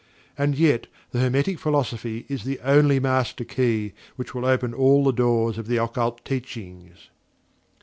And 0.35 0.55
yet, 0.57 0.87
the 1.11 1.19
Hermetic 1.19 1.59
Philosophy 1.59 2.25
is 2.27 2.43
the 2.43 2.59
only 2.61 2.99
Master 2.99 3.43
Key 3.43 3.93
which 4.15 4.33
will 4.33 4.47
open 4.47 4.73
all 4.73 5.03
the 5.03 5.13
doors 5.13 5.59
of 5.59 5.67
the 5.67 5.77
Occult 5.77 6.25
Teachings! 6.25 7.09